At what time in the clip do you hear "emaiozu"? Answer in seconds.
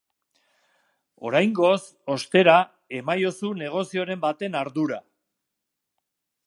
3.01-3.53